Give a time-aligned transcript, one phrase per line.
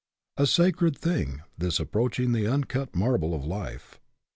[0.37, 3.99] A sacred thing, this, approaching the uncut marble of life.